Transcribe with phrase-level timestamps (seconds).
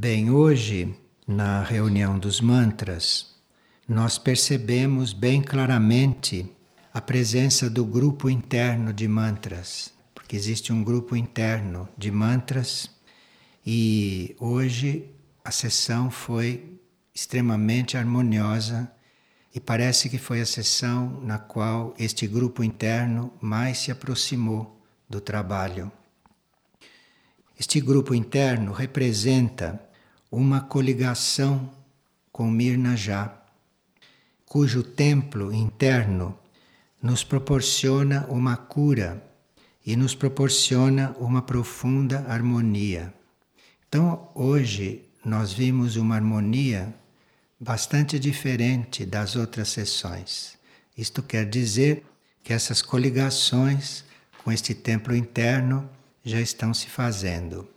[0.00, 0.94] Bem, hoje,
[1.26, 3.34] na reunião dos mantras,
[3.88, 6.48] nós percebemos bem claramente
[6.94, 12.88] a presença do grupo interno de mantras, porque existe um grupo interno de mantras
[13.66, 15.10] e hoje
[15.44, 16.78] a sessão foi
[17.12, 18.88] extremamente harmoniosa
[19.52, 24.80] e parece que foi a sessão na qual este grupo interno mais se aproximou
[25.10, 25.90] do trabalho.
[27.58, 29.87] Este grupo interno representa
[30.30, 31.70] uma coligação
[32.30, 33.34] com Mirna Já,
[34.44, 36.38] cujo templo interno
[37.02, 39.22] nos proporciona uma cura
[39.84, 43.12] e nos proporciona uma profunda harmonia.
[43.88, 46.94] Então, hoje nós vimos uma harmonia
[47.58, 50.58] bastante diferente das outras sessões.
[50.96, 52.04] Isto quer dizer
[52.42, 54.04] que essas coligações
[54.44, 55.88] com este templo interno
[56.24, 57.68] já estão se fazendo.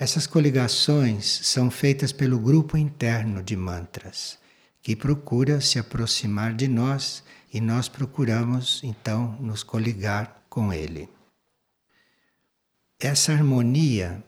[0.00, 4.38] Essas coligações são feitas pelo grupo interno de mantras,
[4.80, 11.08] que procura se aproximar de nós e nós procuramos então nos coligar com ele.
[13.00, 14.22] Essa harmonia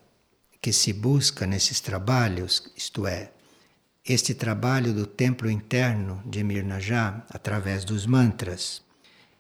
[0.61, 3.31] que se busca nesses trabalhos, isto é,
[4.05, 8.83] este trabalho do templo interno de Mirnajá através dos mantras,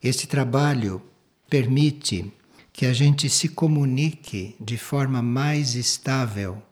[0.01, 1.03] este trabalho
[1.49, 2.33] permite
[2.81, 6.63] que a gente se comunique de forma mais estável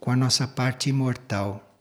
[0.00, 1.78] com a nossa parte imortal.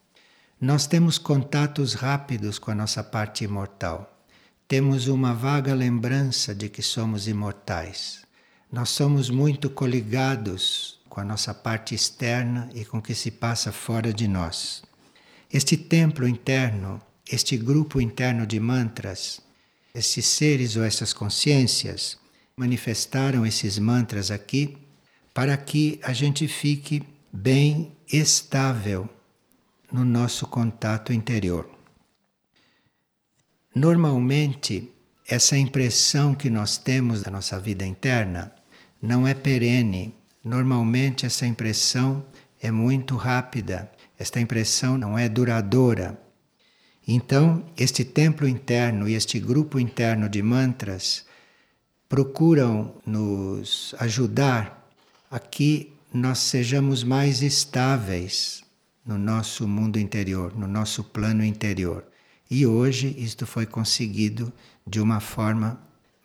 [0.62, 4.24] Nós temos contatos rápidos com a nossa parte imortal.
[4.68, 8.22] Temos uma vaga lembrança de que somos imortais.
[8.72, 13.72] Nós somos muito coligados com a nossa parte externa e com o que se passa
[13.72, 14.84] fora de nós.
[15.52, 19.42] Este templo interno, este grupo interno de mantras,
[19.92, 22.24] esses seres ou essas consciências,
[22.58, 24.78] manifestaram esses mantras aqui
[25.34, 29.10] para que a gente fique bem estável
[29.92, 31.70] no nosso contato interior.
[33.76, 34.90] Normalmente,
[35.28, 38.56] essa impressão que nós temos da nossa vida interna
[39.02, 40.16] não é perene.
[40.42, 42.26] Normalmente, essa impressão
[42.62, 46.18] é muito rápida, esta impressão não é duradoura.
[47.06, 51.26] Então, este templo interno e este grupo interno de mantras
[52.08, 54.88] procuram nos ajudar
[55.30, 58.64] a que nós sejamos mais estáveis
[59.06, 62.06] no nosso mundo interior, no nosso plano interior.
[62.50, 64.52] E hoje isto foi conseguido
[64.86, 65.80] de uma forma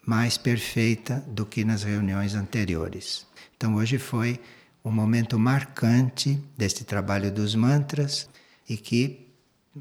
[0.06, 3.26] mais perfeita do que nas reuniões anteriores.
[3.56, 4.41] Então hoje foi
[4.84, 8.28] um momento marcante deste trabalho dos mantras
[8.68, 9.26] e que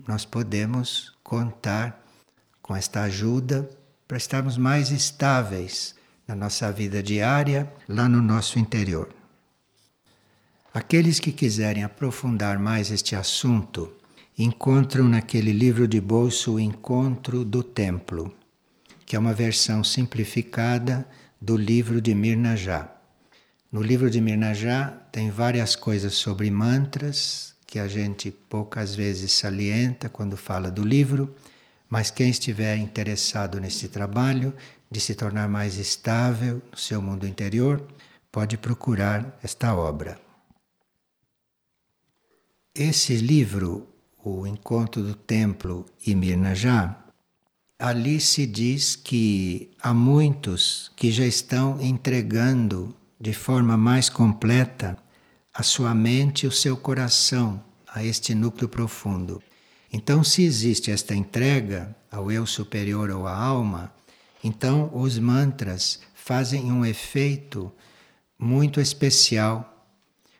[0.07, 2.05] nós podemos contar
[2.61, 3.69] com esta ajuda
[4.09, 5.93] para estarmos mais estáveis
[6.27, 9.07] na nossa vida diária, lá no nosso interior.
[10.73, 13.93] Aqueles que quiserem aprofundar mais este assunto,
[14.35, 18.33] encontram naquele livro de bolso o Encontro do Templo,
[19.05, 21.07] que é uma versão simplificada
[21.39, 22.91] do livro de Mirna Já.
[23.71, 29.33] No livro de Mirna Já tem várias coisas sobre mantras que a gente poucas vezes
[29.33, 31.31] salienta quando fala do livro
[31.89, 34.53] mas quem estiver interessado nesse trabalho
[34.91, 37.85] de se tornar mais estável no seu mundo interior,
[38.31, 40.19] pode procurar esta obra.
[42.75, 43.87] Esse livro,
[44.23, 46.95] O Encontro do Templo e Mirnajá,
[47.77, 54.97] ali se diz que há muitos que já estão entregando de forma mais completa
[55.53, 59.41] a sua mente e o seu coração a este núcleo profundo.
[59.91, 63.91] Então, se existe esta entrega ao eu superior ou à alma,
[64.43, 67.71] então os mantras fazem um efeito
[68.37, 69.87] muito especial,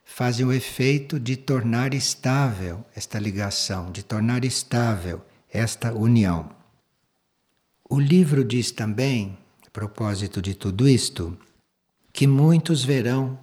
[0.06, 5.22] fazem o efeito de tornar estável esta ligação, de tornar estável
[5.52, 6.50] esta união.
[7.90, 11.38] O livro diz também, a propósito de tudo isto,
[12.14, 13.40] que muitos verão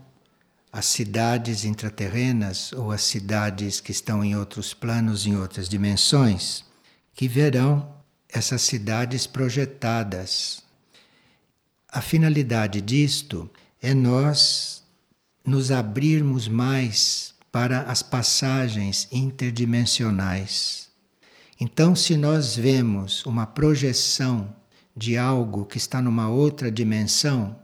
[0.77, 6.67] as cidades intraterrenas ou as cidades que estão em outros planos, em outras dimensões,
[7.15, 7.95] que verão
[8.29, 10.63] essas cidades projetadas.
[11.89, 13.49] A finalidade disto
[13.81, 14.83] é nós
[15.43, 20.91] nos abrirmos mais para as passagens interdimensionais.
[21.59, 24.55] Então, se nós vemos uma projeção
[24.95, 27.57] de algo que está numa outra dimensão,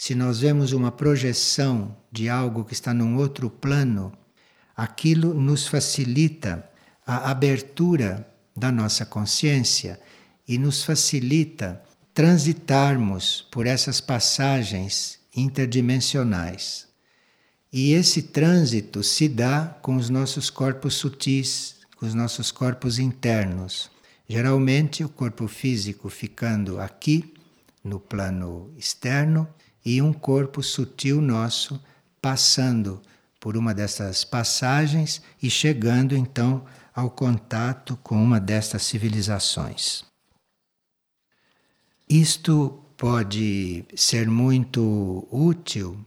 [0.00, 4.10] se nós vemos uma projeção de algo que está num outro plano,
[4.74, 6.66] aquilo nos facilita
[7.06, 8.26] a abertura
[8.56, 10.00] da nossa consciência
[10.48, 11.82] e nos facilita
[12.14, 16.88] transitarmos por essas passagens interdimensionais.
[17.70, 23.90] E esse trânsito se dá com os nossos corpos sutis, com os nossos corpos internos.
[24.26, 27.34] Geralmente, o corpo físico ficando aqui,
[27.84, 29.46] no plano externo,
[29.84, 31.80] e um corpo sutil nosso
[32.20, 33.00] passando
[33.38, 40.04] por uma dessas passagens e chegando então ao contato com uma destas civilizações.
[42.08, 46.04] Isto pode ser muito útil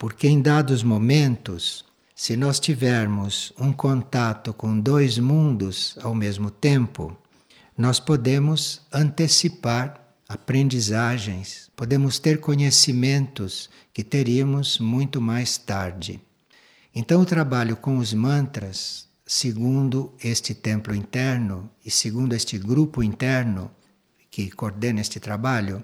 [0.00, 1.84] porque em dados momentos,
[2.16, 7.14] se nós tivermos um contato com dois mundos ao mesmo tempo,
[7.76, 10.00] nós podemos antecipar
[10.30, 16.20] aprendizagens, podemos ter conhecimentos que teríamos muito mais tarde.
[16.94, 23.72] Então, o trabalho com os mantras, segundo este templo interno e segundo este grupo interno
[24.30, 25.82] que coordena este trabalho,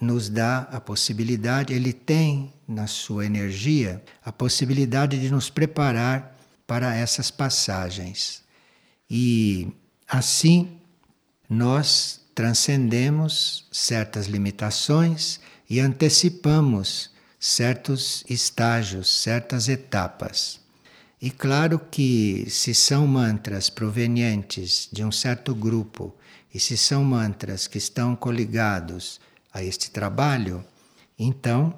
[0.00, 6.36] nos dá a possibilidade, ele tem na sua energia a possibilidade de nos preparar
[6.66, 8.42] para essas passagens.
[9.08, 9.68] E
[10.08, 10.80] assim
[11.48, 15.40] nós transcendemos certas limitações
[15.70, 17.10] e antecipamos
[17.40, 20.60] certos estágios, certas etapas.
[21.18, 26.14] E claro que se são mantras provenientes de um certo grupo
[26.52, 29.18] e se são mantras que estão coligados
[29.50, 30.62] a este trabalho,
[31.18, 31.72] então,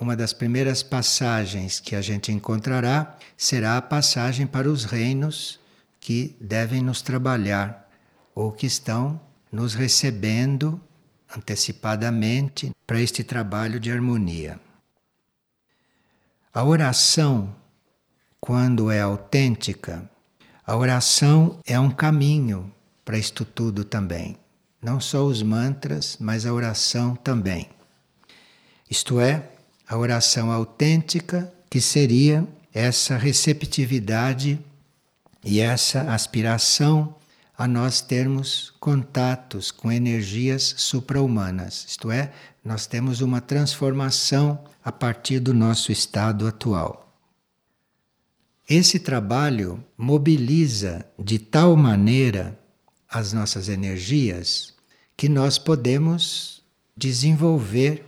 [0.00, 5.58] uma das primeiras passagens que a gente encontrará será a passagem para os reinos
[5.98, 7.90] que devem nos trabalhar
[8.32, 10.80] ou que estão nos recebendo
[11.36, 14.58] antecipadamente para este trabalho de harmonia.
[16.52, 17.54] A oração,
[18.40, 20.10] quando é autêntica,
[20.66, 22.72] a oração é um caminho
[23.04, 24.38] para isto tudo também
[24.80, 27.68] não só os mantras, mas a oração também.
[28.88, 29.42] Isto é,
[29.86, 34.58] a oração autêntica, que seria essa receptividade
[35.44, 37.14] e essa aspiração
[37.58, 42.32] a nós termos contatos com energias supra-humanas, isto é,
[42.64, 47.12] nós temos uma transformação a partir do nosso estado atual.
[48.68, 52.56] Esse trabalho mobiliza de tal maneira
[53.10, 54.74] as nossas energias
[55.16, 56.62] que nós podemos
[56.96, 58.04] desenvolver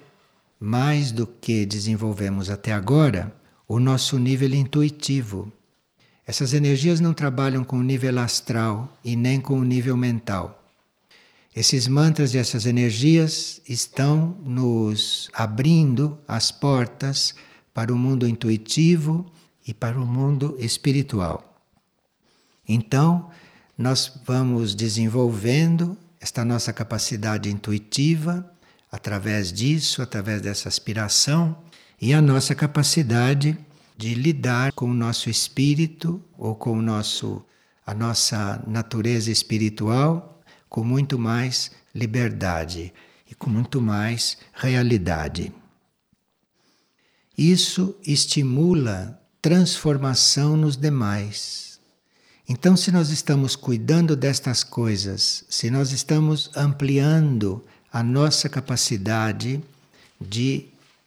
[0.60, 3.34] mais do que desenvolvemos até agora
[3.66, 5.50] o nosso nível intuitivo.
[6.30, 10.62] Essas energias não trabalham com o nível astral e nem com o nível mental.
[11.56, 17.34] Esses mantras e essas energias estão nos abrindo as portas
[17.74, 19.26] para o mundo intuitivo
[19.66, 21.60] e para o mundo espiritual.
[22.68, 23.28] Então,
[23.76, 28.48] nós vamos desenvolvendo esta nossa capacidade intuitiva
[28.92, 31.58] através disso, através dessa aspiração
[32.00, 33.58] e a nossa capacidade
[34.00, 37.44] de lidar com o nosso espírito ou com o nosso
[37.86, 42.92] a nossa natureza espiritual com muito mais liberdade
[43.28, 45.52] e com muito mais realidade.
[47.36, 51.70] Isso estimula transformação nos demais
[52.52, 59.62] então, se nós estamos cuidando destas coisas, se nós estamos ampliando a nossa capacidade
[60.20, 60.66] de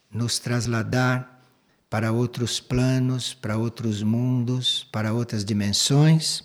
[0.09, 1.32] nos trasladar
[1.93, 6.41] para outros planos, para outros mundos, para outras dimensões,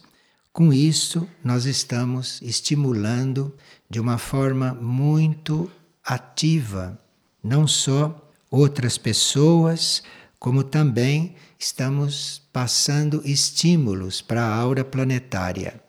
[0.52, 3.56] com isso nós estamos estimulando
[3.88, 5.70] de uma forma muito
[6.04, 7.00] ativa
[7.42, 10.02] não só outras pessoas,
[10.38, 15.80] como também estamos passando estímulos para a aura planetária.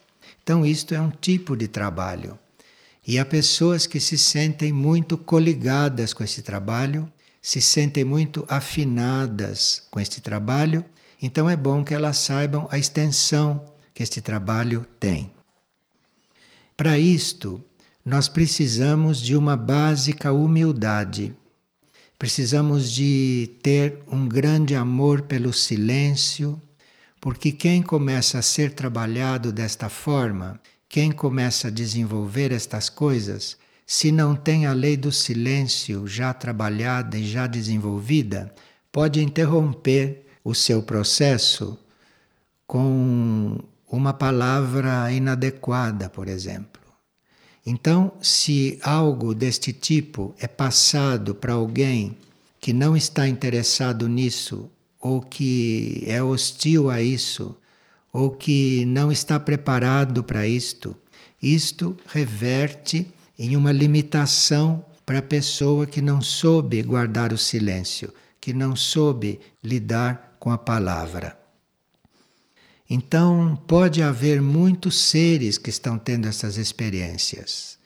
[0.42, 2.40] Então, isto é um tipo de trabalho.
[3.06, 7.12] E há pessoas que se sentem muito coligadas com esse trabalho,
[7.42, 10.84] se sentem muito afinadas com este trabalho,
[11.22, 15.32] então é bom que elas saibam a extensão que este trabalho tem.
[16.76, 17.64] Para isto,
[18.06, 21.36] nós precisamos de uma básica humildade.
[22.18, 26.62] Precisamos de ter um grande amor pelo silêncio,
[27.20, 33.58] porque quem começa a ser trabalhado desta forma, quem começa a desenvolver estas coisas,
[33.92, 38.54] se não tem a lei do silêncio já trabalhada e já desenvolvida,
[38.92, 41.76] pode interromper o seu processo
[42.68, 43.58] com
[43.92, 46.80] uma palavra inadequada, por exemplo.
[47.66, 52.16] Então, se algo deste tipo é passado para alguém
[52.62, 54.70] que não está interessado nisso,
[55.00, 57.58] ou que é hostil a isso,
[58.14, 60.96] ou que não está preparado para isto,
[61.42, 68.54] isto reverte em uma limitação para a pessoa que não soube guardar o silêncio, que
[68.54, 71.40] não soube lidar com a palavra.
[72.90, 77.78] Então, pode haver muitos seres que estão tendo essas experiências.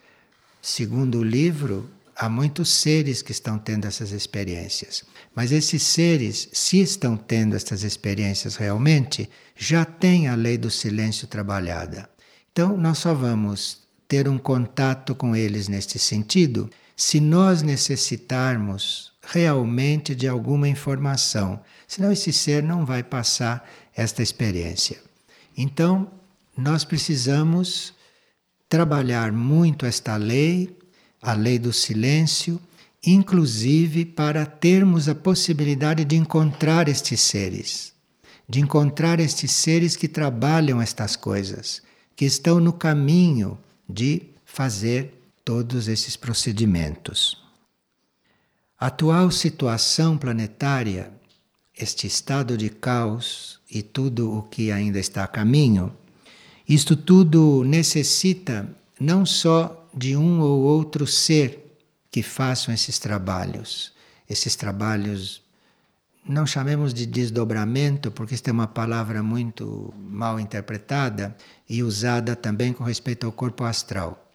[0.59, 5.03] Segundo o livro, há muitos seres que estão tendo essas experiências.
[5.35, 11.27] Mas esses seres, se estão tendo essas experiências realmente, já têm a lei do silêncio
[11.27, 12.09] trabalhada.
[12.51, 20.13] Então, nós só vamos ter um contato com eles neste sentido se nós necessitarmos realmente
[20.13, 21.59] de alguma informação.
[21.87, 24.97] Senão, esse ser não vai passar esta experiência.
[25.57, 26.11] Então,
[26.57, 27.93] nós precisamos
[28.69, 30.77] trabalhar muito esta lei,
[31.21, 32.59] a lei do silêncio,
[33.05, 37.93] inclusive para termos a possibilidade de encontrar estes seres,
[38.47, 41.81] de encontrar estes seres que trabalham estas coisas,
[42.15, 45.13] que estão no caminho de fazer
[45.43, 47.41] todos esses procedimentos.
[48.79, 51.11] A atual situação planetária
[51.77, 55.95] este estado de caos e tudo o que ainda está a caminho,
[56.67, 61.77] isto tudo necessita não só de um ou outro ser
[62.11, 63.91] que façam esses trabalhos,
[64.29, 65.42] esses trabalhos
[66.27, 71.35] não chamemos de desdobramento, porque esta é uma palavra muito mal interpretada
[71.69, 74.31] e usada também com respeito ao corpo astral.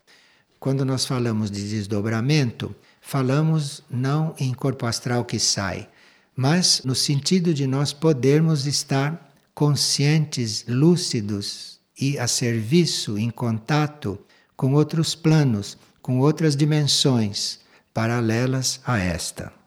[0.60, 5.88] Quando nós falamos de desdobramento, falamos não em corpo astral que sai,
[6.36, 14.18] mas no sentido de nós podermos estar conscientes, lúcidos e a serviço, em contato
[14.56, 17.60] com outros planos, com outras dimensões
[17.94, 19.57] paralelas a esta.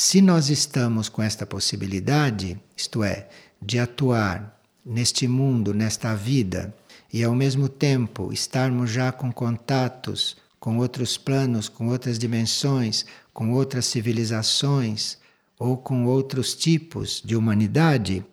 [0.00, 3.26] Se nós estamos com esta possibilidade, isto é,
[3.60, 6.72] de atuar neste mundo, nesta vida,
[7.12, 13.50] e ao mesmo tempo estarmos já com contatos com outros planos, com outras dimensões, com
[13.50, 15.18] outras civilizações
[15.58, 18.24] ou com outros tipos de humanidade,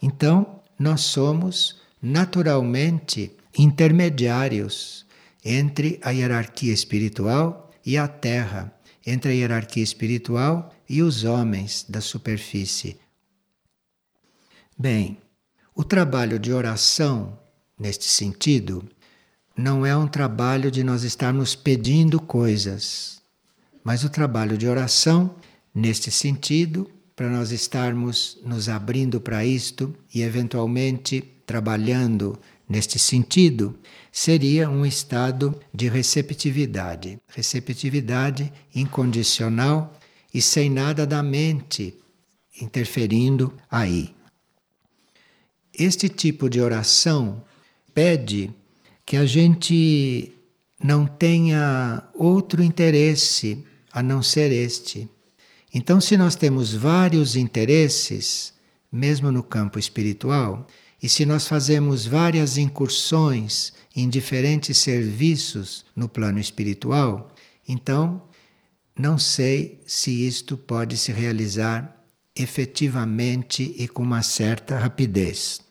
[0.00, 5.04] então nós somos naturalmente intermediários
[5.44, 8.72] entre a hierarquia espiritual e a Terra,
[9.06, 12.96] entre a hierarquia espiritual e os homens da superfície.
[14.76, 15.18] Bem,
[15.72, 17.38] o trabalho de oração,
[17.78, 18.82] neste sentido,
[19.56, 23.22] não é um trabalho de nós estarmos pedindo coisas,
[23.84, 25.36] mas o trabalho de oração,
[25.72, 32.36] neste sentido, para nós estarmos nos abrindo para isto e eventualmente trabalhando
[32.68, 33.78] neste sentido,
[34.10, 39.99] seria um estado de receptividade, receptividade incondicional
[40.32, 41.94] e sem nada da mente
[42.60, 44.14] interferindo aí.
[45.72, 47.42] Este tipo de oração
[47.94, 48.50] pede
[49.04, 50.32] que a gente
[50.82, 55.08] não tenha outro interesse a não ser este.
[55.72, 58.52] Então, se nós temos vários interesses,
[58.90, 60.66] mesmo no campo espiritual,
[61.02, 67.32] e se nós fazemos várias incursões em diferentes serviços no plano espiritual,
[67.66, 68.22] então
[69.00, 71.96] não sei se isto pode se realizar
[72.36, 75.62] efetivamente e com uma certa rapidez.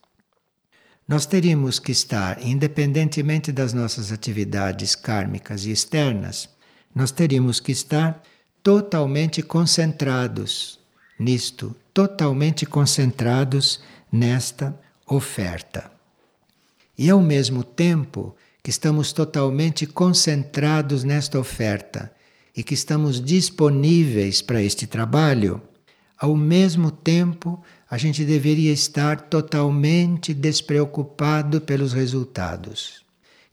[1.07, 6.49] Nós teríamos que estar, independentemente das nossas atividades kármicas e externas,
[6.93, 8.19] nós teríamos que estar
[8.63, 10.79] totalmente concentrados
[11.19, 13.79] nisto, totalmente concentrados
[14.11, 15.91] nesta oferta.
[16.97, 22.11] E ao mesmo tempo que estamos totalmente concentrados nesta oferta
[22.59, 25.61] e que estamos disponíveis para este trabalho,
[26.17, 33.05] ao mesmo tempo a gente deveria estar totalmente despreocupado pelos resultados.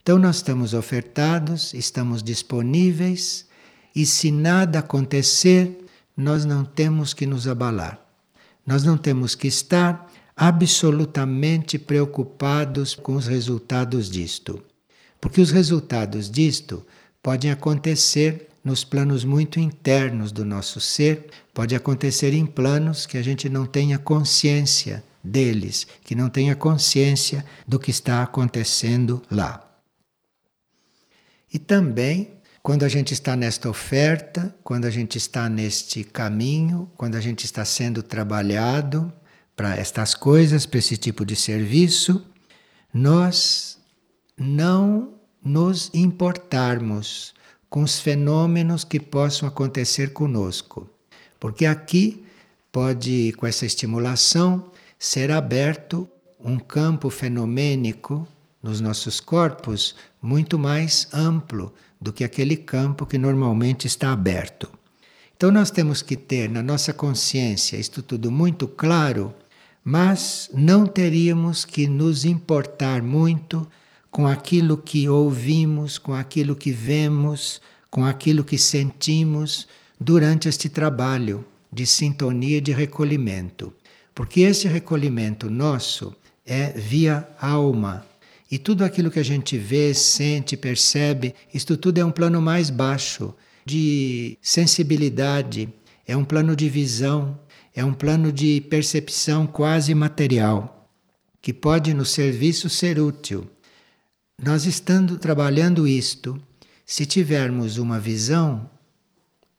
[0.02, 3.46] Então, nós estamos ofertados, estamos disponíveis,
[3.94, 5.86] e se nada acontecer,
[6.16, 8.04] nós não temos que nos abalar.
[8.66, 14.60] Nós não temos que estar absolutamente preocupados com os resultados disto.
[15.20, 16.84] Porque os resultados disto
[17.22, 23.22] podem acontecer nos planos muito internos do nosso ser, pode acontecer em planos que a
[23.22, 29.64] gente não tenha consciência deles, que não tenha consciência do que está acontecendo lá.
[31.54, 37.14] E também, quando a gente está nesta oferta, quando a gente está neste caminho, quando
[37.14, 39.12] a gente está sendo trabalhado
[39.54, 42.26] para estas coisas, para esse tipo de serviço,
[42.92, 43.78] nós
[44.36, 47.32] não nos importarmos
[47.76, 50.88] com os fenômenos que possam acontecer conosco.
[51.38, 52.24] Porque aqui
[52.72, 56.08] pode, com essa estimulação, ser aberto
[56.42, 58.26] um campo fenomênico
[58.62, 64.70] nos nossos corpos muito mais amplo do que aquele campo que normalmente está aberto.
[65.36, 69.34] Então nós temos que ter na nossa consciência isto tudo muito claro,
[69.84, 73.68] mas não teríamos que nos importar muito
[74.16, 79.68] com aquilo que ouvimos, com aquilo que vemos, com aquilo que sentimos
[80.00, 83.74] durante este trabalho de sintonia e de recolhimento.
[84.14, 88.06] Porque esse recolhimento nosso é via alma.
[88.50, 92.70] E tudo aquilo que a gente vê, sente, percebe, isto tudo é um plano mais
[92.70, 93.34] baixo
[93.66, 95.68] de sensibilidade,
[96.08, 97.38] é um plano de visão,
[97.74, 100.88] é um plano de percepção quase material,
[101.42, 103.46] que pode no serviço ser útil.
[104.42, 106.38] Nós estando trabalhando isto,
[106.84, 108.68] se tivermos uma visão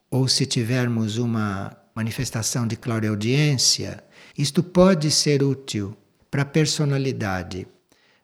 [0.09, 4.03] ou se tivermos uma manifestação de clareaudiência,
[4.37, 5.97] isto pode ser útil
[6.29, 7.67] para a personalidade,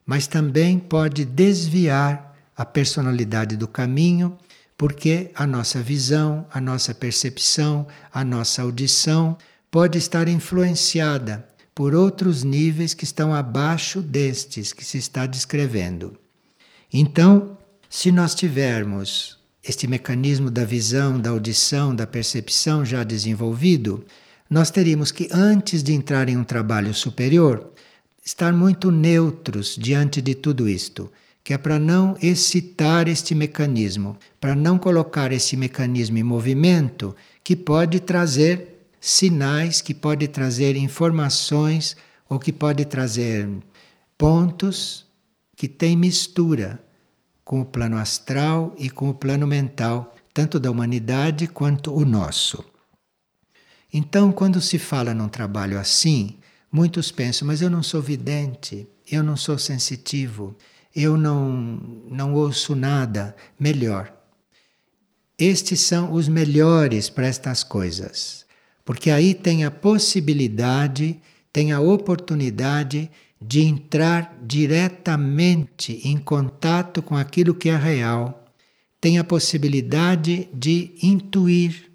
[0.05, 4.38] mas também pode desviar a personalidade do caminho,
[4.77, 9.36] porque a nossa visão, a nossa percepção, a nossa audição
[9.72, 16.15] pode estar influenciada por outros níveis que estão abaixo destes que se está descrevendo.
[16.95, 17.57] Então,
[17.89, 24.05] se nós tivermos este mecanismo da visão, da audição, da percepção já desenvolvido,
[24.47, 27.71] nós teríamos que, antes de entrar em um trabalho superior,
[28.23, 31.12] estar muito neutros diante de tudo isto,
[31.43, 37.55] que é para não excitar este mecanismo, para não colocar esse mecanismo em movimento que
[37.55, 41.97] pode trazer sinais, que pode trazer informações
[42.29, 43.50] ou que pode trazer
[44.15, 45.07] pontos
[45.55, 46.82] que têm mistura
[47.43, 52.63] com o plano astral e com o plano mental, tanto da humanidade quanto o nosso.
[53.91, 56.38] Então, quando se fala num trabalho assim,
[56.71, 60.55] muitos pensam, mas eu não sou vidente, eu não sou sensitivo,
[60.95, 61.51] eu não,
[62.09, 63.35] não ouço nada.
[63.59, 64.12] Melhor.
[65.38, 68.45] Estes são os melhores para estas coisas,
[68.85, 71.19] porque aí tem a possibilidade,
[71.51, 73.11] tem a oportunidade
[73.46, 78.46] de entrar diretamente em contato com aquilo que é real,
[79.01, 81.92] tem a possibilidade de intuir,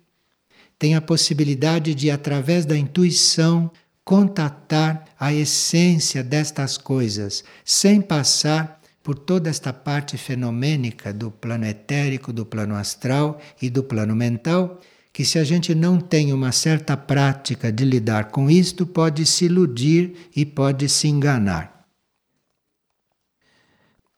[0.79, 3.71] tem a possibilidade de, através da intuição,
[4.05, 12.33] contatar a essência destas coisas, sem passar por toda esta parte fenomênica do plano etérico,
[12.33, 14.79] do plano astral e do plano mental
[15.18, 19.46] que se a gente não tem uma certa prática de lidar com isto, pode se
[19.46, 21.88] iludir e pode se enganar.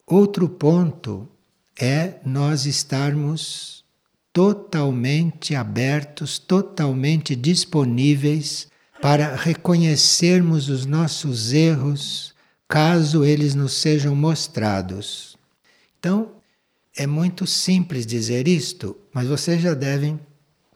[0.06, 1.26] Outro ponto
[1.80, 3.82] é nós estarmos
[4.30, 8.68] totalmente abertos, totalmente disponíveis
[9.00, 12.34] para reconhecermos os nossos erros,
[12.68, 15.34] caso eles nos sejam mostrados.
[15.98, 16.32] Então,
[16.94, 20.20] é muito simples dizer isto, mas vocês já devem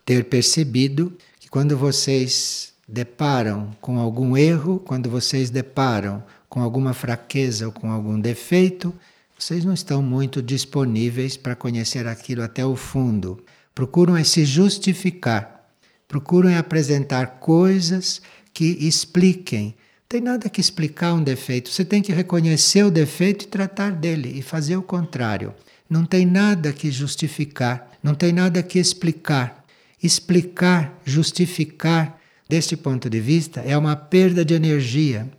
[0.04, 7.66] ter percebido que quando vocês deparam com algum erro, quando vocês deparam com alguma fraqueza
[7.66, 8.94] ou com algum defeito,
[9.38, 13.42] vocês não estão muito disponíveis para conhecer aquilo até o fundo.
[13.74, 15.68] Procuram é se justificar,
[16.06, 19.66] procuram é apresentar coisas que expliquem.
[19.66, 23.90] Não tem nada que explicar um defeito, você tem que reconhecer o defeito e tratar
[23.90, 25.52] dele e fazer o contrário.
[25.90, 29.63] Não tem nada que justificar, não tem nada que explicar
[30.04, 35.30] explicar, justificar, deste ponto de vista, é uma perda de energia.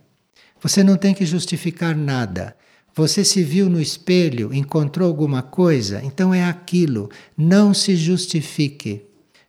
[0.60, 2.56] Você não tem que justificar nada.
[2.94, 7.10] Você se viu no espelho, encontrou alguma coisa, então é aquilo.
[7.36, 9.02] Não se justifique.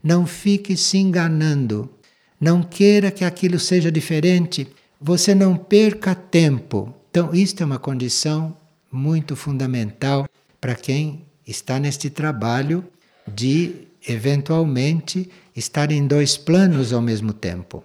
[0.03, 1.89] Não fique se enganando.
[2.39, 4.67] Não queira que aquilo seja diferente.
[5.01, 6.93] Você não perca tempo.
[7.09, 8.55] Então, isto é uma condição
[8.91, 10.27] muito fundamental
[10.61, 12.85] para quem está neste trabalho
[13.27, 17.83] de eventualmente estar em dois planos ao mesmo tempo.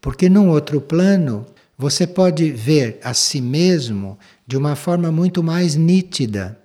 [0.00, 1.46] Porque num outro plano
[1.78, 6.58] você pode ver a si mesmo de uma forma muito mais nítida.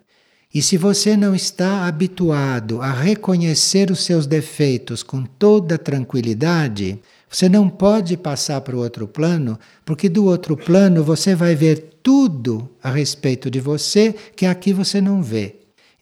[0.53, 7.47] E se você não está habituado a reconhecer os seus defeitos com toda tranquilidade, você
[7.47, 12.69] não pode passar para o outro plano, porque do outro plano você vai ver tudo
[12.83, 15.61] a respeito de você que aqui você não vê.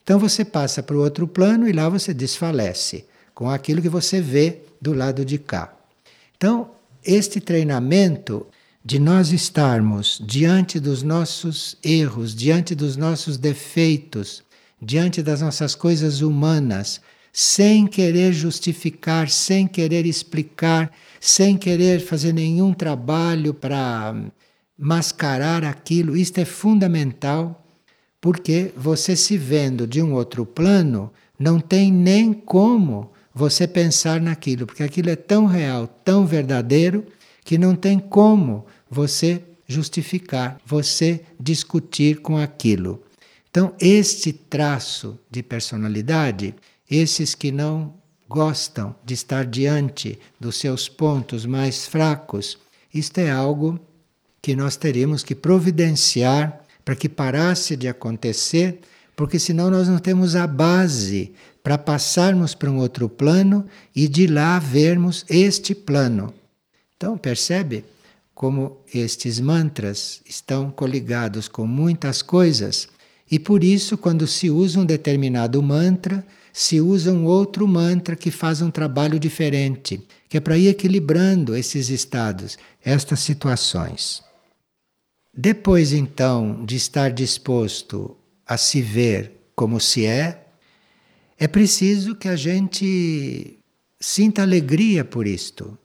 [0.10, 4.19] Então você passa para o outro plano e lá você desfalece com aquilo que você
[4.19, 5.72] vê do lado de cá.
[6.36, 6.72] Então,
[7.06, 8.48] este treinamento
[8.84, 14.41] de nós estarmos diante dos nossos erros, diante dos nossos defeitos,
[14.82, 17.00] diante das nossas coisas humanas,
[17.32, 24.15] sem querer justificar, sem querer explicar, sem querer fazer nenhum trabalho para
[24.76, 27.63] mascarar aquilo, isto é fundamental
[28.21, 34.65] porque você se vendo de um outro plano, não tem nem como você pensar naquilo,
[34.65, 37.05] porque aquilo é tão real, tão verdadeiro,
[37.45, 43.01] que não tem como você justificar, você discutir com aquilo.
[43.49, 46.53] Então, este traço de personalidade,
[46.89, 47.93] esses que não
[48.27, 52.58] gostam de estar diante dos seus pontos mais fracos,
[52.93, 53.79] isto é algo
[54.41, 58.79] que nós teríamos que providenciar para que parasse de acontecer,
[59.15, 63.65] porque senão nós não temos a base para passarmos para um outro plano
[63.95, 66.33] e de lá vermos este plano.
[66.95, 67.85] Então, percebe
[68.33, 72.87] como estes mantras estão coligados com muitas coisas
[73.31, 78.31] e por isso, quando se usa um determinado mantra, se usa um outro mantra que
[78.31, 84.23] faz um trabalho diferente, que é para ir equilibrando esses estados, estas situações.
[85.41, 90.45] Depois, então, de estar disposto a se ver como se é,
[91.38, 93.58] é preciso que a gente
[93.97, 95.78] sinta alegria por isto.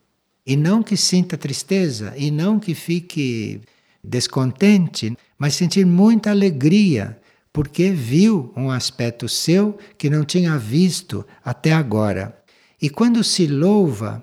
[0.45, 3.61] E não que sinta tristeza, e não que fique
[4.03, 7.17] descontente, mas sentir muita alegria,
[7.53, 12.37] porque viu um aspecto seu que não tinha visto até agora.
[12.83, 14.21] E quando se louva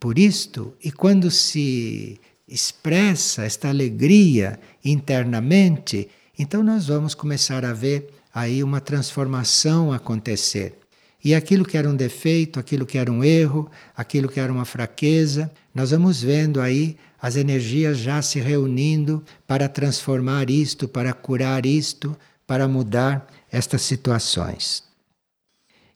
[0.00, 2.18] por isto, e quando se
[2.52, 10.78] expressa esta alegria internamente, então nós vamos começar a ver aí uma transformação acontecer.
[11.24, 14.64] E aquilo que era um defeito, aquilo que era um erro, aquilo que era uma
[14.64, 21.64] fraqueza, nós vamos vendo aí as energias já se reunindo para transformar isto, para curar
[21.64, 24.82] isto, para mudar estas situações.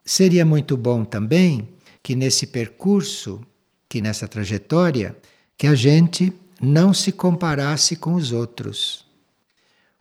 [0.05, 1.69] Seria muito bom também
[2.03, 3.41] que nesse percurso,
[3.89, 5.17] que nessa trajetória,
[5.59, 9.05] que a gente não se comparasse com os outros.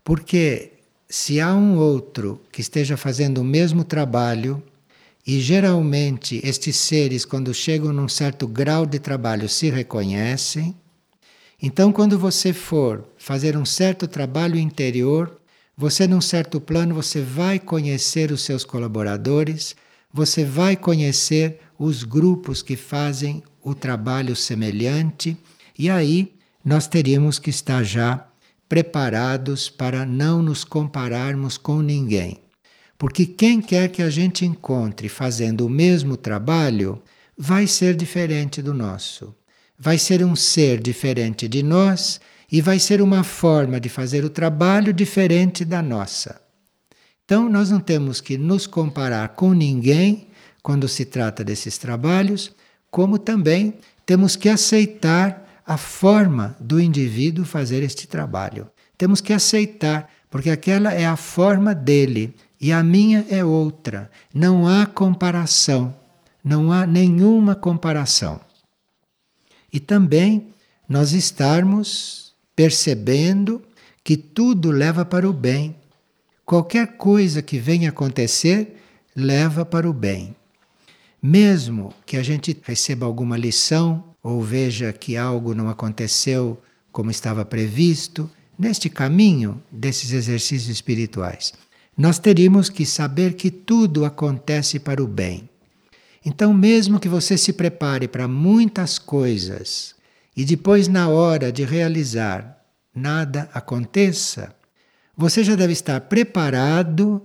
[0.04, 0.72] Porque
[1.10, 4.62] se há um outro que esteja fazendo o mesmo trabalho,
[5.26, 10.76] e geralmente estes seres, quando chegam num certo grau de trabalho, se reconhecem,
[11.62, 15.40] então quando você for fazer um certo trabalho interior,
[15.76, 19.76] você num certo plano você vai conhecer os seus colaboradores,
[20.14, 25.36] você vai conhecer os grupos que fazem o trabalho semelhante,
[25.78, 26.35] e aí
[26.66, 28.28] nós teríamos que estar já
[28.68, 32.40] preparados para não nos compararmos com ninguém.
[32.98, 37.00] Porque quem quer que a gente encontre fazendo o mesmo trabalho
[37.38, 39.36] vai ser diferente do nosso.
[39.78, 42.20] Vai ser um ser diferente de nós
[42.52, 46.42] e vai ser uma forma de fazer o trabalho diferente da nossa.
[47.26, 50.30] Então, nós não temos que nos comparar com ninguém
[50.64, 52.52] quando se trata desses trabalhos,
[52.90, 53.76] como também
[54.06, 58.70] temos que aceitar a forma do indivíduo fazer este trabalho.
[58.98, 64.12] Temos que aceitar, porque aquela é a forma dele e a minha é outra.
[64.34, 65.96] Não há comparação,
[66.44, 68.40] não há nenhuma comparação.
[69.74, 70.54] E também
[70.88, 73.62] nós estarmos percebendo
[74.04, 75.76] que tudo leva para o bem.
[76.46, 78.78] Qualquer coisa que venha acontecer
[79.16, 80.36] leva para o bem.
[81.22, 86.60] Mesmo que a gente receba alguma lição ou veja que algo não aconteceu
[86.92, 91.54] como estava previsto, neste caminho desses exercícios espirituais,
[91.96, 95.48] nós teríamos que saber que tudo acontece para o bem.
[96.26, 99.94] Então, mesmo que você se prepare para muitas coisas
[100.36, 104.56] e depois, na hora de realizar, nada aconteça,
[105.16, 107.22] você já deve estar preparado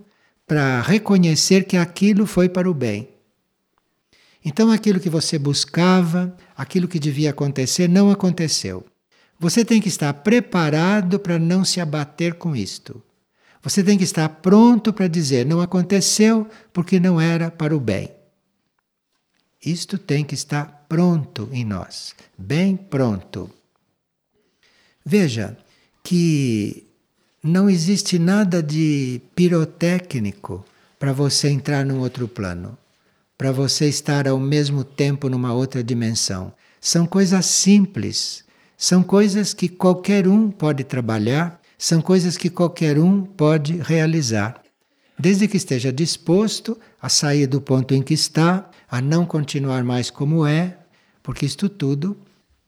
[0.46, 3.08] para reconhecer que aquilo foi para o bem.
[4.44, 8.86] Então, aquilo que você buscava, aquilo que devia acontecer, não aconteceu.
[9.38, 13.02] Você tem que estar preparado para não se abater com isto.
[13.62, 18.10] Você tem que estar pronto para dizer: não aconteceu porque não era para o bem.
[19.64, 23.50] Isto tem que estar pronto em nós, bem pronto.
[25.04, 25.56] Veja
[26.02, 26.86] que
[27.42, 30.64] não existe nada de pirotécnico
[30.98, 32.76] para você entrar num outro plano
[33.40, 36.52] para você estar ao mesmo tempo numa outra dimensão.
[36.78, 38.44] São coisas simples,
[38.76, 44.62] são coisas que qualquer um pode trabalhar, são coisas que qualquer um pode realizar.
[45.18, 50.10] Desde que esteja disposto a sair do ponto em que está, a não continuar mais
[50.10, 50.76] como é,
[51.22, 52.14] porque isto tudo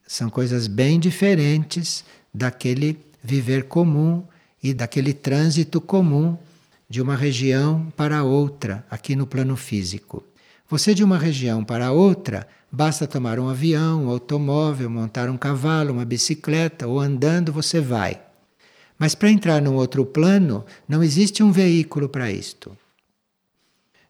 [0.07, 4.25] são coisas bem diferentes daquele viver comum
[4.63, 6.35] e daquele trânsito comum
[6.89, 10.32] de uma região para outra aqui no plano físico.
[10.73, 15.93] Você de uma região para outra, basta tomar um avião, um automóvel, montar um cavalo,
[15.93, 18.23] uma bicicleta ou andando você vai.
[18.99, 22.75] Mas para entrar num outro plano, não existe um veículo para isto.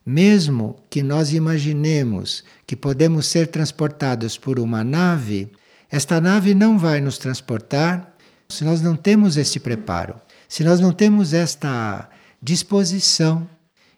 [0.07, 5.51] Mesmo que nós imaginemos que podemos ser transportados por uma nave,
[5.90, 8.14] esta nave não vai nos transportar
[8.48, 10.14] se nós não temos esse preparo,
[10.48, 12.09] se nós não temos esta
[12.40, 13.48] disposição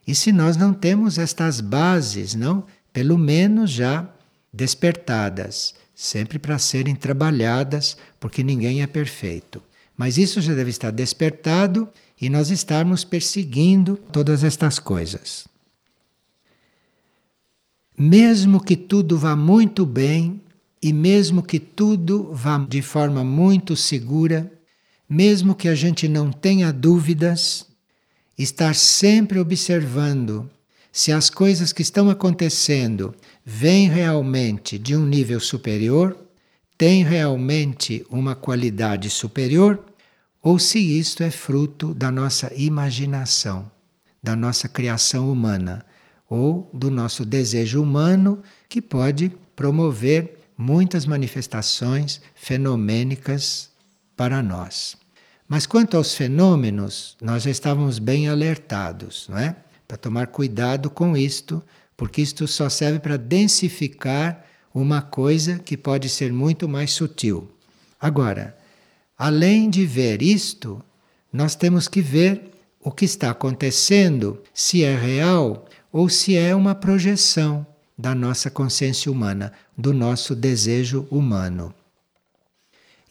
[0.06, 4.08] e se nós não temos estas bases, não, pelo menos já
[4.52, 9.62] despertadas, sempre para serem trabalhadas, porque ninguém é perfeito.
[9.96, 11.88] Mas isso já deve estar despertado
[12.20, 15.46] e nós estarmos perseguindo todas estas coisas.
[17.96, 20.40] Mesmo que tudo vá muito bem
[20.82, 24.52] e mesmo que tudo vá de forma muito segura,
[25.08, 27.66] mesmo que a gente não tenha dúvidas,
[28.36, 30.50] estar sempre observando
[30.92, 36.16] se as coisas que estão acontecendo vêm realmente de um nível superior,
[36.78, 39.84] têm realmente uma qualidade superior,
[40.42, 43.70] ou se isto é fruto da nossa imaginação,
[44.22, 45.84] da nossa criação humana,
[46.28, 53.70] ou do nosso desejo humano que pode promover muitas manifestações fenomênicas
[54.16, 54.96] para nós.
[55.46, 59.56] Mas quanto aos fenômenos, nós já estávamos bem alertados, não é?
[59.86, 61.62] Para tomar cuidado com isto,
[61.96, 67.50] porque isto só serve para densificar uma coisa que pode ser muito mais sutil.
[68.00, 68.56] Agora,
[69.16, 70.82] além de ver isto,
[71.32, 76.74] nós temos que ver o que está acontecendo, se é real ou se é uma
[76.74, 81.72] projeção da nossa consciência humana, do nosso desejo humano.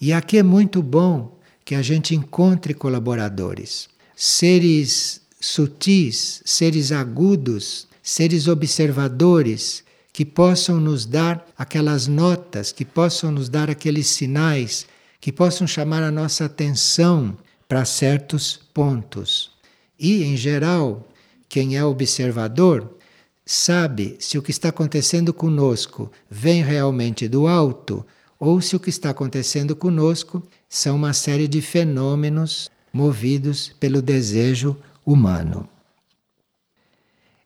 [0.01, 8.47] E aqui é muito bom que a gente encontre colaboradores, seres sutis, seres agudos, seres
[8.47, 14.85] observadores que possam nos dar aquelas notas, que possam nos dar aqueles sinais,
[15.19, 17.35] que possam chamar a nossa atenção
[17.67, 19.51] para certos pontos.
[19.97, 21.07] E, em geral,
[21.49, 22.97] quem é observador
[23.45, 28.05] sabe se o que está acontecendo conosco vem realmente do alto
[28.39, 30.43] ou se o que está acontecendo conosco
[30.73, 35.69] são uma série de fenômenos movidos pelo desejo humano.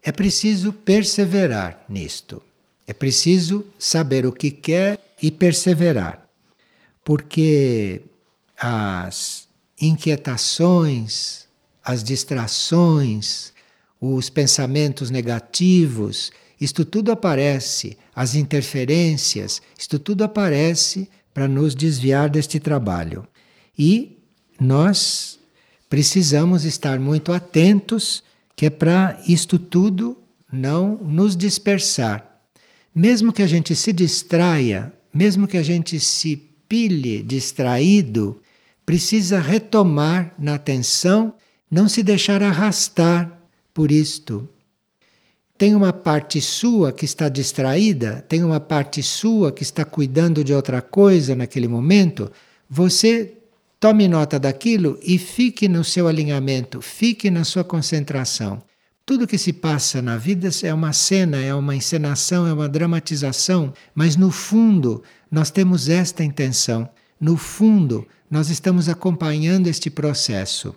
[0.01, 2.41] É preciso perseverar nisto.
[2.87, 6.25] É preciso saber o que quer e perseverar.
[7.03, 8.01] Porque
[8.57, 11.49] as inquietações,
[11.83, 13.51] as distrações,
[13.99, 22.59] os pensamentos negativos, isto tudo aparece, as interferências, isto tudo aparece para nos desviar deste
[22.59, 23.23] trabalho.
[23.77, 24.17] E
[24.59, 25.37] nós
[25.87, 28.23] precisamos estar muito atentos,
[28.55, 30.17] que é para isto tudo
[30.51, 32.41] não nos dispersar.
[32.93, 38.41] Mesmo que a gente se distraia, mesmo que a gente se pilhe distraído,
[38.83, 41.35] precisa retomar na atenção,
[41.69, 43.39] não se deixar arrastar
[43.75, 44.49] por isto.
[45.57, 50.53] Tem uma parte sua que está distraída, tem uma parte sua que está cuidando de
[50.53, 52.31] outra coisa naquele momento.
[52.69, 53.33] Você
[53.79, 58.61] tome nota daquilo e fique no seu alinhamento, fique na sua concentração.
[59.03, 63.73] Tudo que se passa na vida é uma cena, é uma encenação, é uma dramatização,
[63.95, 66.87] mas no fundo nós temos esta intenção.
[67.19, 70.75] No fundo, nós estamos acompanhando este processo.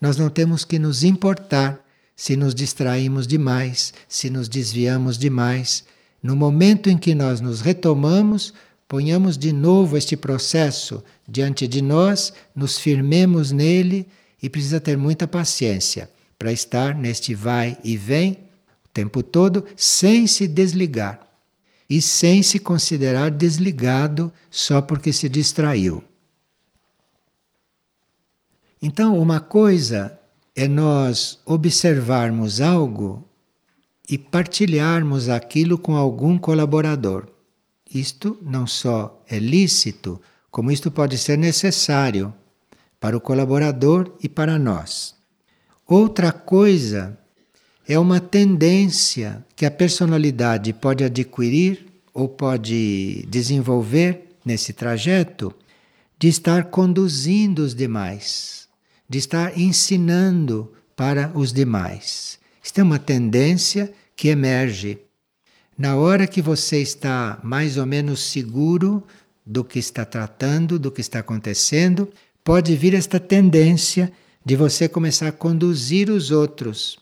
[0.00, 1.81] Nós não temos que nos importar
[2.14, 5.84] se nos distraímos demais, se nos desviamos demais.
[6.22, 8.54] No momento em que nós nos retomamos,
[8.86, 14.06] ponhamos de novo este processo diante de nós, nos firmemos nele
[14.42, 18.32] e precisa ter muita paciência para estar neste vai e vem
[18.84, 21.26] o tempo todo sem se desligar
[21.88, 26.02] e sem se considerar desligado só porque se distraiu.
[28.80, 30.18] Então, uma coisa
[30.62, 33.28] é nós observarmos algo
[34.08, 37.26] e partilharmos aquilo com algum colaborador.
[37.92, 40.20] Isto não só é lícito,
[40.52, 42.32] como isto pode ser necessário
[43.00, 45.16] para o colaborador e para nós.
[45.84, 47.18] Outra coisa
[47.88, 55.52] é uma tendência que a personalidade pode adquirir ou pode desenvolver nesse trajeto
[56.16, 58.61] de estar conduzindo os demais
[59.12, 62.38] de estar ensinando para os demais.
[62.64, 65.00] Isto é uma tendência que emerge.
[65.76, 69.06] Na hora que você está mais ou menos seguro
[69.44, 72.08] do que está tratando, do que está acontecendo,
[72.42, 74.10] pode vir esta tendência
[74.42, 76.98] de você começar a conduzir os outros.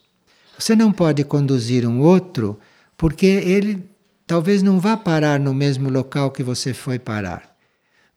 [0.59, 2.59] Você não pode conduzir um outro
[2.97, 3.85] porque ele
[4.27, 7.55] talvez não vá parar no mesmo local que você foi parar.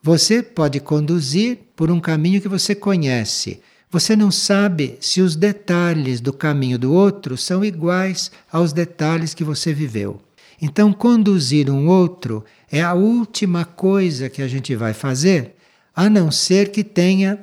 [0.02, 3.62] Você pode conduzir por um caminho que você conhece
[3.94, 9.44] Você não sabe se os detalhes do caminho do outro são iguais aos detalhes que
[9.44, 10.20] você viveu.
[10.60, 15.54] Então, conduzir um outro é a última coisa que a gente vai fazer,
[15.94, 17.38] a não ser que tenha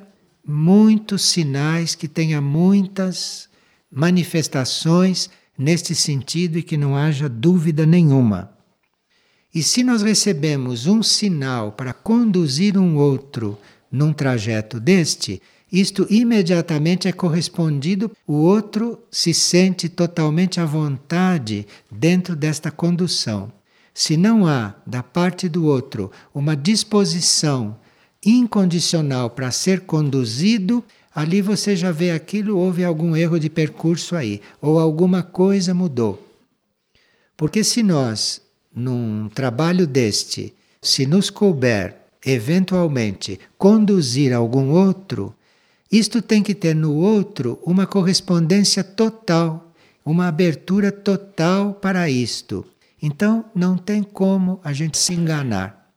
[0.46, 3.48] muitos sinais, que tenha muitas
[3.90, 8.52] manifestações neste sentido e que não haja dúvida nenhuma.
[9.54, 13.58] E se nós recebemos um sinal para conduzir um outro
[13.90, 15.40] num trajeto deste,
[15.72, 23.50] isto imediatamente é correspondido, o outro se sente totalmente à vontade dentro desta condução.
[23.94, 27.76] Se não há da parte do outro uma disposição
[28.24, 34.42] incondicional para ser conduzido, ali você já vê aquilo, houve algum erro de percurso aí,
[34.60, 36.22] ou alguma coisa mudou.
[37.34, 38.42] Porque se nós,
[38.74, 45.34] num trabalho deste, se nos couber eventualmente conduzir algum outro,
[45.92, 49.70] isto tem que ter no outro uma correspondência total,
[50.02, 52.64] uma abertura total para isto.
[53.00, 55.92] Então não tem como a gente se enganar.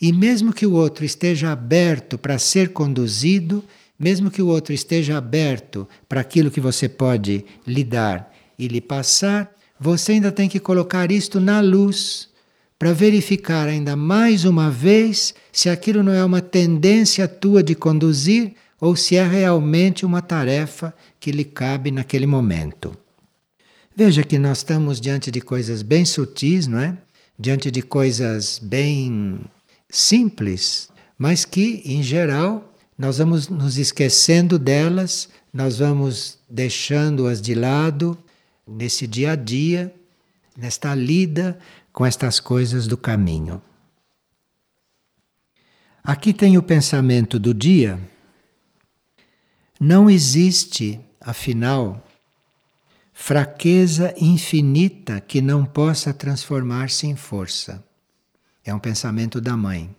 [0.00, 3.64] E mesmo que o outro esteja aberto para ser conduzido,
[3.98, 8.80] mesmo que o outro esteja aberto para aquilo que você pode lhe dar e lhe
[8.80, 12.28] passar, você ainda tem que colocar isto na luz
[12.78, 18.54] para verificar ainda mais uma vez se aquilo não é uma tendência tua de conduzir
[18.80, 22.96] ou se é realmente uma tarefa que lhe cabe naquele momento.
[23.94, 26.96] Veja que nós estamos diante de coisas bem sutis, não é?
[27.38, 29.40] Diante de coisas bem
[29.88, 30.88] simples,
[31.18, 38.16] mas que, em geral, nós vamos nos esquecendo delas, nós vamos deixando-as de lado
[38.66, 39.94] nesse dia a dia,
[40.56, 41.58] nesta lida
[41.92, 43.60] com estas coisas do caminho.
[46.02, 47.98] Aqui tem o pensamento do dia
[49.80, 52.06] não existe, afinal,
[53.14, 57.82] fraqueza infinita que não possa transformar-se em força.
[58.62, 59.96] É um pensamento da mãe.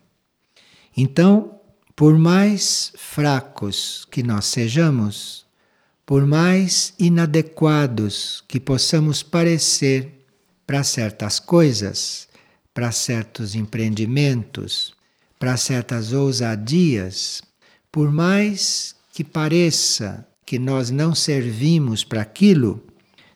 [0.95, 1.59] Então,
[1.95, 5.47] por mais fracos que nós sejamos,
[6.05, 10.27] por mais inadequados que possamos parecer
[10.67, 12.27] para certas coisas,
[12.71, 14.93] para certos empreendimentos,
[15.39, 17.41] para certas ousadias,
[17.91, 22.85] por mais que pareça que nós não servimos para aquilo,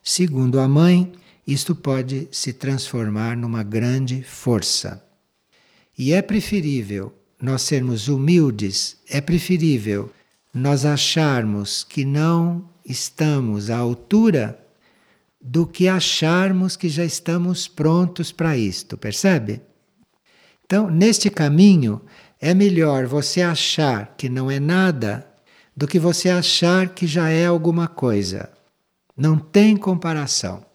[0.03, 1.11] segundo a mãe,
[1.45, 5.03] isto pode se transformar numa grande força.
[5.97, 10.11] E é preferível nós sermos humildes, é preferível
[10.53, 14.59] nós acharmos que não estamos à altura
[15.39, 19.61] do que acharmos que já estamos prontos para isto, percebe?
[20.65, 22.01] Então, neste caminho,
[22.41, 25.34] é melhor você achar que não é nada
[25.75, 28.49] do que você achar que já é alguma coisa.
[29.15, 30.65] Não tem comparação.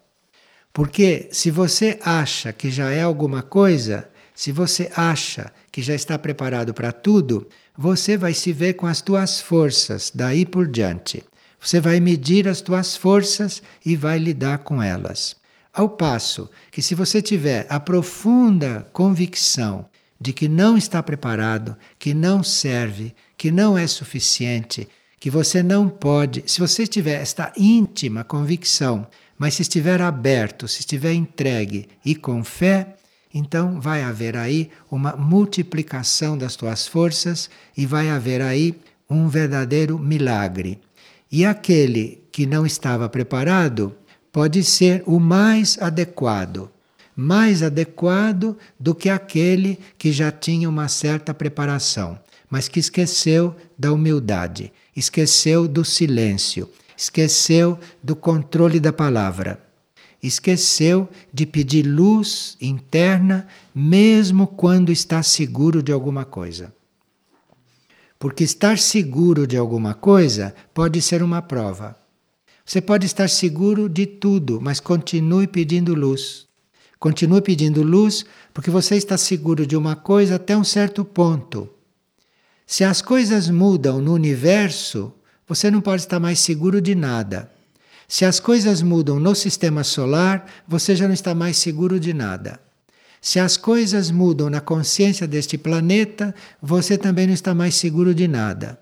[0.73, 6.19] Porque se você acha que já é alguma coisa, se você acha que já está
[6.19, 11.25] preparado para tudo, você vai se ver com as tuas forças daí por diante.
[11.61, 15.37] Você vai medir as tuas forças e vai lidar com elas.
[15.73, 19.90] Ao passo que, se você tiver a profunda convicção
[20.21, 24.87] de que não está preparado, que não serve, que não é suficiente,
[25.19, 29.07] que você não pode, se você tiver esta íntima convicção,
[29.39, 32.97] mas se estiver aberto, se estiver entregue e com fé,
[33.33, 38.75] então vai haver aí uma multiplicação das tuas forças e vai haver aí
[39.09, 40.81] um verdadeiro milagre.
[41.33, 43.95] E aquele que não estava preparado
[44.33, 46.71] pode ser o mais adequado
[47.17, 52.19] mais adequado do que aquele que já tinha uma certa preparação,
[52.49, 59.61] mas que esqueceu da humildade, esqueceu do silêncio, esqueceu do controle da palavra,
[60.23, 66.75] esqueceu de pedir luz interna, mesmo quando está seguro de alguma coisa.
[68.19, 71.97] Porque estar seguro de alguma coisa pode ser uma prova.
[72.67, 76.50] Você pode estar seguro de tudo, mas continue pedindo luz.
[77.01, 81.67] Continue pedindo luz, porque você está seguro de uma coisa até um certo ponto.
[82.67, 85.11] Se as coisas mudam no universo,
[85.49, 87.51] você não pode estar mais seguro de nada.
[88.07, 92.61] Se as coisas mudam no sistema solar, você já não está mais seguro de nada.
[93.19, 98.29] Se as coisas mudam na consciência deste planeta, você também não está mais seguro de
[98.29, 98.79] nada.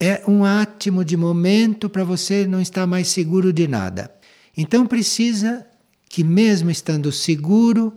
[0.00, 4.10] É um átimo de momento para você não estar mais seguro de nada.
[4.56, 5.66] Então precisa
[6.10, 7.94] que, mesmo estando seguro,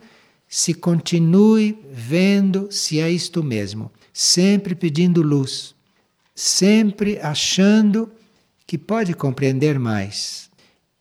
[0.48, 5.74] se continue vendo se é isto mesmo, sempre pedindo luz,
[6.36, 8.12] sempre achando
[8.68, 10.48] que pode compreender mais.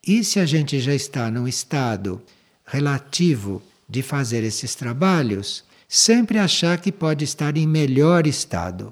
[0.05, 2.23] E se a gente já está num estado
[2.65, 8.91] relativo de fazer esses trabalhos, sempre achar que pode estar em melhor estado.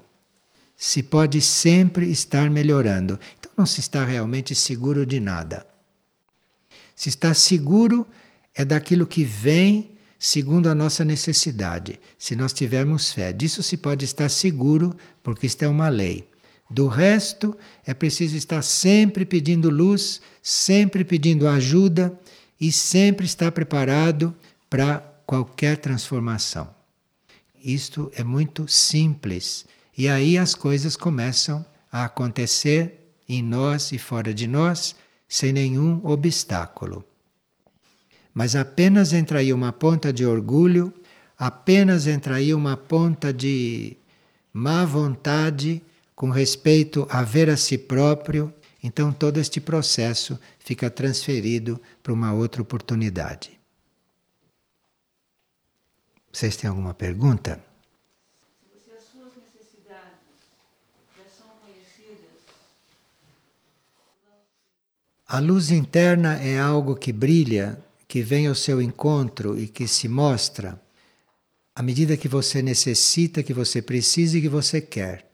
[0.77, 3.19] Se pode sempre estar melhorando.
[3.39, 5.70] Então não se está realmente seguro de nada.
[7.01, 8.05] Se está seguro
[8.53, 11.99] é daquilo que vem segundo a nossa necessidade.
[12.15, 16.29] Se nós tivermos fé, disso se pode estar seguro, porque isto é uma lei.
[16.69, 22.15] Do resto, é preciso estar sempre pedindo luz, sempre pedindo ajuda
[22.59, 24.31] e sempre estar preparado
[24.69, 26.69] para qualquer transformação.
[27.65, 29.65] Isto é muito simples.
[29.97, 34.95] E aí as coisas começam a acontecer em nós e fora de nós
[35.31, 37.05] sem nenhum obstáculo.
[38.33, 40.93] Mas apenas entra aí uma ponta de orgulho,
[41.39, 43.95] apenas entra aí uma ponta de
[44.51, 45.81] má vontade
[46.13, 48.53] com respeito a ver a si próprio,
[48.83, 53.57] então todo este processo fica transferido para uma outra oportunidade.
[56.29, 57.63] Vocês têm alguma pergunta?
[58.83, 60.19] Se as suas necessidades
[61.15, 62.50] já são conhecidas.
[65.33, 70.09] A luz interna é algo que brilha, que vem ao seu encontro e que se
[70.09, 70.77] mostra
[71.73, 75.25] à medida que você necessita, que você precisa e que você quer.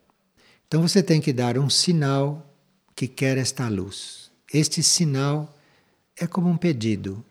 [0.67, 2.47] Então você tem que dar um sinal
[2.95, 4.29] que quer esta luz.
[4.53, 5.57] Este sinal
[6.15, 7.25] é como um pedido,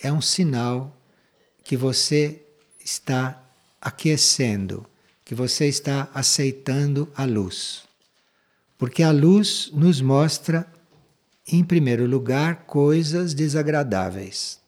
[0.00, 0.96] é um sinal
[1.64, 2.40] que você
[2.84, 3.42] está
[3.80, 4.86] aquecendo,
[5.24, 7.82] que você está aceitando a luz.
[8.78, 10.72] Porque a luz nos mostra,
[11.46, 14.60] em primeiro lugar, coisas desagradáveis.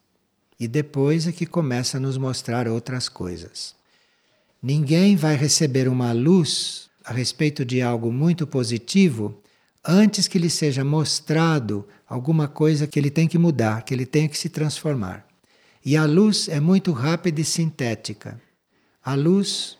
[0.59, 3.75] E depois é que começa a nos mostrar outras coisas.
[4.63, 9.41] Ninguém vai receber uma luz a respeito de algo muito positivo
[9.85, 14.29] antes que lhe seja mostrado alguma coisa que ele tem que mudar, que ele tem
[14.29, 15.27] que se transformar.
[15.85, 18.41] E a luz é muito rápida e sintética.
[19.05, 19.77] A luz,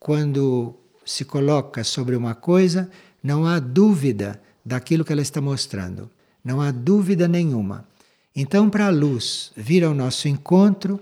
[0.00, 0.74] quando
[1.06, 2.90] se coloca sobre uma coisa,
[3.22, 6.10] não há dúvida daquilo que ela está mostrando.
[6.44, 7.88] Não há dúvida nenhuma.
[8.36, 11.00] Então, para a luz vir ao nosso encontro,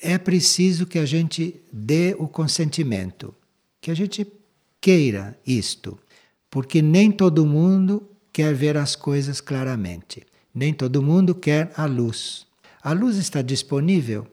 [0.00, 3.34] é preciso que a gente dê o consentimento,
[3.80, 4.26] que a gente
[4.80, 5.98] queira isto,
[6.48, 10.24] porque nem todo mundo quer ver as coisas claramente,
[10.54, 12.46] nem todo mundo quer a luz.
[12.80, 14.26] A luz está disponível,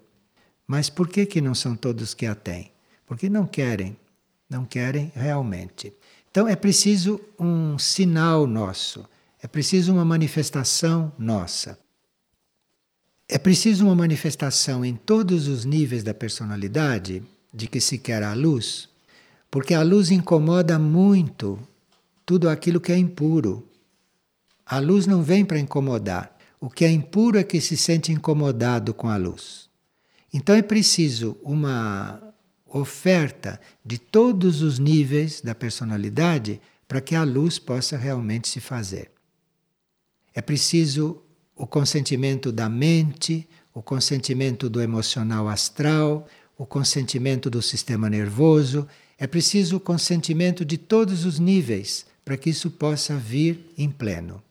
[0.67, 2.71] mas por que, que não são todos que a têm?
[3.07, 3.97] Porque não querem,
[4.49, 5.91] não querem realmente.
[6.29, 9.07] Então é preciso um sinal nosso,
[9.45, 11.77] é preciso uma manifestação nossa.
[13.29, 17.21] É preciso uma manifestação em todos os níveis da personalidade
[17.53, 18.89] de que se quer a luz,
[19.51, 21.59] porque a luz incomoda muito
[22.25, 23.69] tudo aquilo que é impuro.
[24.65, 26.35] A luz não vem para incomodar.
[26.59, 29.69] O que é impuro é que se sente incomodado com a luz.
[30.33, 32.33] Então é preciso uma
[32.65, 39.13] oferta de todos os níveis da personalidade para que a luz possa realmente se fazer.
[40.36, 41.21] É preciso
[41.55, 46.27] o consentimento da mente, o consentimento do emocional astral,
[46.57, 48.86] o consentimento do sistema nervoso,
[49.17, 54.43] é preciso o consentimento de todos os níveis para que isso possa vir em pleno.